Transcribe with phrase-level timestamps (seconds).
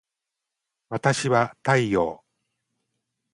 [0.89, 2.23] わたしは太陽